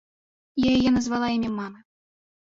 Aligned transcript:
Я 0.61 0.69
яе 0.77 0.93
назвала 0.95 1.27
імем 1.35 1.53
мамы. 1.61 1.79